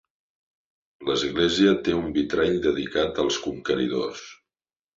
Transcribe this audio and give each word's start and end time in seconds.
L'església 1.09 1.75
té 1.89 1.95
un 1.99 2.09
vitrall 2.17 2.57
dedicat 2.65 3.23
als 3.27 3.41
Conqueridors. 3.47 4.27